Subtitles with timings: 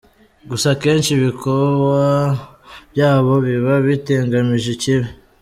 [0.49, 1.99] Gusa akenshi ibikowa
[2.91, 5.07] byabo biba bitagamije ikibi.